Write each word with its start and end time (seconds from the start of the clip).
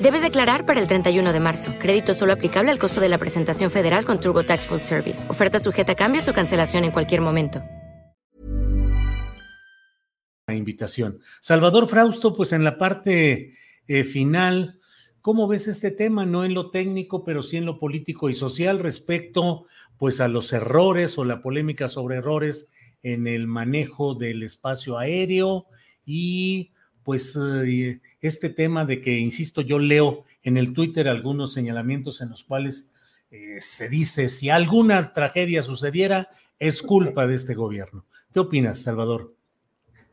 Debes 0.00 0.22
declarar 0.22 0.64
para 0.64 0.80
el 0.80 0.86
31 0.86 1.32
de 1.32 1.40
marzo. 1.40 1.74
Crédito 1.80 2.14
solo 2.14 2.32
aplicable 2.32 2.70
al 2.70 2.78
costo 2.78 3.00
de 3.00 3.08
la 3.08 3.18
presentación 3.18 3.68
federal 3.68 4.04
con 4.04 4.20
TurboTax 4.20 4.66
Full 4.68 4.78
Service. 4.78 5.28
Oferta 5.28 5.58
sujeta 5.58 5.92
a 5.92 5.96
cambios 5.96 6.28
o 6.28 6.32
cancelación 6.32 6.84
en 6.84 6.92
cualquier 6.92 7.20
momento. 7.20 7.64
La 10.46 10.54
invitación. 10.54 11.18
Salvador 11.40 11.88
Frausto, 11.88 12.32
pues 12.32 12.52
en 12.52 12.62
la 12.62 12.78
parte 12.78 13.54
eh, 13.88 14.04
final, 14.04 14.78
¿cómo 15.20 15.48
ves 15.48 15.66
este 15.66 15.90
tema? 15.90 16.24
No 16.24 16.44
en 16.44 16.54
lo 16.54 16.70
técnico, 16.70 17.24
pero 17.24 17.42
sí 17.42 17.56
en 17.56 17.66
lo 17.66 17.80
político 17.80 18.30
y 18.30 18.34
social 18.34 18.78
respecto 18.78 19.66
pues 19.96 20.20
a 20.20 20.28
los 20.28 20.52
errores 20.52 21.18
o 21.18 21.24
la 21.24 21.42
polémica 21.42 21.88
sobre 21.88 22.18
errores 22.18 22.70
en 23.02 23.26
el 23.26 23.48
manejo 23.48 24.14
del 24.14 24.44
espacio 24.44 24.96
aéreo 24.96 25.66
y 26.06 26.70
pues 27.08 27.34
eh, 27.40 28.02
este 28.20 28.50
tema 28.50 28.84
de 28.84 29.00
que, 29.00 29.16
insisto, 29.16 29.62
yo 29.62 29.78
leo 29.78 30.26
en 30.42 30.58
el 30.58 30.74
Twitter 30.74 31.08
algunos 31.08 31.54
señalamientos 31.54 32.20
en 32.20 32.28
los 32.28 32.44
cuales 32.44 32.92
eh, 33.30 33.62
se 33.62 33.88
dice 33.88 34.28
si 34.28 34.50
alguna 34.50 35.14
tragedia 35.14 35.62
sucediera 35.62 36.28
es 36.58 36.82
culpa 36.82 37.26
de 37.26 37.36
este 37.36 37.54
gobierno. 37.54 38.04
¿Qué 38.30 38.40
opinas, 38.40 38.80
Salvador? 38.80 39.34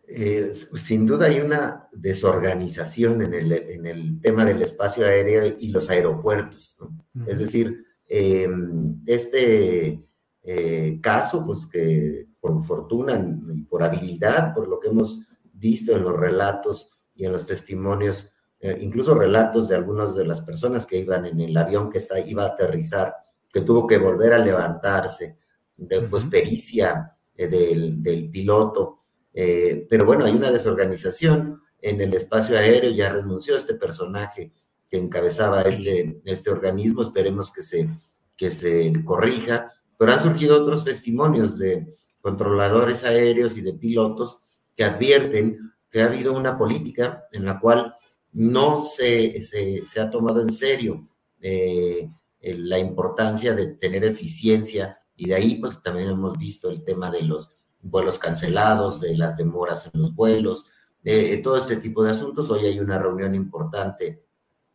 Eh, 0.08 0.54
sin 0.56 1.06
duda 1.06 1.26
hay 1.26 1.42
una 1.42 1.90
desorganización 1.92 3.24
en 3.24 3.34
el, 3.34 3.52
en 3.52 3.86
el, 3.88 4.22
tema 4.22 4.46
del 4.46 4.62
espacio 4.62 5.06
aéreo 5.06 5.54
y 5.59 5.72
los 5.72 5.90
aeropuertos. 5.90 6.78
¿no? 6.80 7.26
Es 7.28 7.40
decir, 7.40 7.84
este 8.08 10.02
eh, 10.44 11.00
caso, 11.02 11.46
pues 11.46 11.66
que 11.66 12.28
por 12.40 12.64
fortuna 12.64 13.20
y 13.54 13.64
por 13.64 13.84
habilidad, 13.84 14.54
por 14.54 14.70
lo 14.70 14.80
que 14.80 14.88
hemos 14.88 15.20
visto 15.58 15.95
en 15.95 16.03
los 16.03 16.16
relatos 16.16 16.92
y 17.16 17.25
en 17.25 17.31
los 17.31 17.45
testimonios, 17.45 18.30
eh, 18.59 18.78
incluso 18.81 19.16
relatos 19.16 19.67
de 19.67 19.75
algunas 19.75 20.16
de 20.16 20.25
las 20.25 20.42
personas 20.42 20.86
que 20.86 21.00
iban 21.00 21.25
en 21.25 21.39
el 21.39 21.56
avión 21.56 21.89
que 21.89 21.97
está, 22.00 22.20
iba 22.20 22.44
a 22.44 22.47
aterrizar, 22.47 23.16
que 23.52 23.62
tuvo 23.62 23.88
que 23.88 23.97
volver 23.97 24.34
a 24.34 24.38
levantarse, 24.38 25.38
de 25.78 26.02
pues, 26.02 26.25
pericia 26.25 27.09
del, 27.36 28.02
del 28.02 28.30
piloto. 28.30 29.00
Eh, 29.34 29.86
pero 29.89 30.06
bueno, 30.06 30.25
hay 30.25 30.34
una 30.34 30.52
desorganización 30.52 31.62
en 31.81 32.01
el 32.01 32.13
espacio 32.13 32.57
aéreo, 32.57 32.91
ya 32.91 33.09
renunció 33.09 33.56
este 33.56 33.75
personaje 33.75 34.51
que 34.90 34.97
encabezaba 34.97 35.62
este, 35.63 36.22
este 36.25 36.50
organismo, 36.50 37.03
esperemos 37.03 37.51
que 37.51 37.62
se, 37.62 37.90
que 38.35 38.51
se 38.51 38.94
corrija, 39.03 39.72
pero 39.97 40.13
han 40.13 40.22
surgido 40.22 40.62
otros 40.62 40.84
testimonios 40.84 41.57
de 41.57 41.88
controladores 42.22 43.03
aéreos 43.03 43.57
y 43.57 43.62
de 43.62 43.74
pilotos 43.74 44.40
que 44.75 44.84
advierten 44.84 45.74
que 45.90 46.02
ha 46.02 46.06
habido 46.06 46.34
una 46.34 46.58
política 46.58 47.24
en 47.31 47.46
la 47.46 47.58
cual 47.59 47.94
no 48.34 48.84
se, 48.84 49.41
se, 49.41 50.00
ha 50.00 50.12
tomado 50.12 50.41
en 50.41 50.52
serio 50.52 51.02
eh, 51.40 52.09
la 52.41 52.78
importancia 52.78 53.53
de 53.53 53.75
tener 53.75 54.03
eficiencia 54.03 54.97
y 55.16 55.28
de 55.28 55.36
ahí 55.36 55.56
pues 55.56 55.81
también 55.81 56.09
hemos 56.09 56.38
visto 56.38 56.69
el 56.69 56.84
tema 56.84 57.09
de 57.09 57.24
los 57.24 57.68
vuelos 57.81 58.19
cancelados, 58.19 59.02
de 59.02 59.16
las 59.16 59.38
demoras 59.38 59.90
en 59.94 60.02
los 60.02 60.13
vuelos, 60.13 60.66
de 61.02 61.38
todo 61.38 61.57
este 61.57 61.78
tipo 61.78 62.03
de 62.03 62.12
asuntos. 62.12 62.50
Hoy 62.50 62.66
hay 62.66 62.80
una 62.80 62.97
reunión 62.97 63.36
importante 63.36 64.25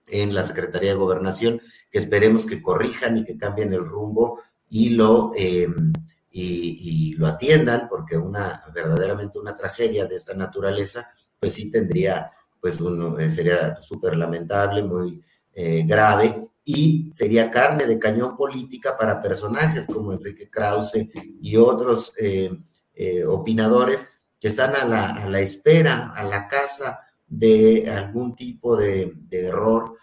en 0.06 0.34
la 0.34 0.46
Secretaría 0.46 0.90
de 0.90 0.96
Gobernación 0.96 1.60
que 1.90 1.98
esperemos 1.98 2.46
que 2.46 2.62
corrijan 2.62 3.18
y 3.18 3.24
que 3.24 3.36
cambien 3.36 3.72
el 3.72 3.84
rumbo 3.84 4.40
y 4.68 4.90
lo, 4.90 5.32
em, 5.34 5.92
y, 6.32 7.14
lo 7.14 7.26
atiendan, 7.26 7.88
porque 7.88 8.16
una 8.16 8.64
verdaderamente 8.72 9.38
una 9.38 9.56
tragedia 9.56 10.06
de 10.06 10.16
esta 10.16 10.34
naturaleza, 10.34 11.06
pues 11.38 11.54
sí 11.54 11.70
tendría, 11.70 12.30
pues 12.60 12.80
uno, 12.80 13.18
eh, 13.18 13.30
sería 13.30 13.80
súper 13.80 14.16
lamentable, 14.16 14.82
muy 14.82 15.22
eh, 15.52 15.84
grave, 15.86 16.38
y 16.64 17.08
sería 17.12 17.50
carne 17.50 17.86
de 17.86 17.98
cañón 17.98 18.36
política 18.36 18.96
para 18.96 19.20
personajes 19.20 19.86
como 19.86 20.12
Enrique 20.12 20.48
Krause 20.48 21.08
y 21.42 21.56
otros 21.56 22.12
eh, 22.18 22.50
opinadores 23.26 24.08
que 24.38 24.48
están 24.48 24.76
a 24.76 24.84
la, 25.26 25.40
espera, 25.40 26.12
a 26.14 26.22
la 26.22 26.46
casa 26.46 27.00
de 27.26 27.90
algún 27.90 28.36
tipo 28.36 28.76
de, 28.76 29.14
error, 29.30 29.96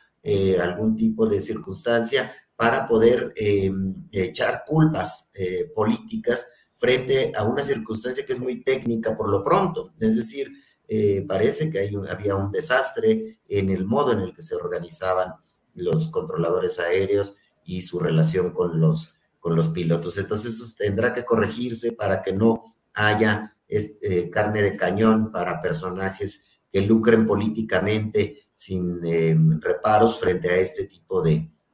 algún 0.59 0.96
tipo 0.96 1.26
de 1.28 1.40
circunstancia 1.40 2.34
para 2.57 2.88
poder 2.88 3.31
eh, 3.38 3.72
echar 4.12 4.63
culpas 4.66 5.31
políticas 5.73 6.50
frente 6.73 7.31
a 7.35 7.44
una 7.44 7.63
circunstancia 7.63 8.25
que 8.25 8.34
es 8.34 8.40
muy 8.40 8.63
técnica 8.63 9.16
por 9.16 9.29
lo 9.29 9.44
pronto. 9.44 9.94
Es 10.00 10.18
decir, 10.18 10.51
parece 11.28 11.69
que 11.69 11.79
hay 11.79 11.96
había 12.09 12.35
un 12.35 12.51
desastre 12.51 13.40
en 13.47 13.69
el 13.69 13.85
modo 13.85 14.12
en 14.12 14.19
el 14.19 14.34
que 14.34 14.41
se 14.41 14.56
organizaban 14.56 15.34
los 15.75 16.09
controladores 16.09 16.79
aéreos 16.79 17.38
y 17.63 17.84
su 17.84 18.00
relación 18.00 18.51
con 18.51 18.79
los, 18.79 19.13
con 19.40 19.56
los 19.56 19.69
pilotos. 19.69 20.17
Entonces 20.17 20.56
eso 20.56 20.73
tendrá 20.78 21.13
que 21.13 21.23
corregirse 21.23 21.91
para 21.91 22.22
que 22.22 22.34
no 22.34 22.63
haya 22.94 23.56
eh, 23.67 24.29
carne 24.29 24.62
de 24.62 24.75
cañón 24.75 25.31
para 25.31 25.62
personajes 25.62 26.44
que 26.72 26.81
lucren 26.81 27.28
políticamente 27.28 28.50
sin 28.56 29.06
eh, 29.06 29.35
reparos 29.59 30.19
frente 30.19 30.50
a 30.50 30.56
este 30.56 30.85
tipo 30.85 31.22
de, 31.22 31.51